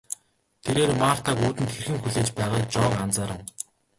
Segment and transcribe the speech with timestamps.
[0.63, 3.39] Тэрээр Мартаг үүдэнд хэрхэн хүлээж байгааг Жон анзаарав.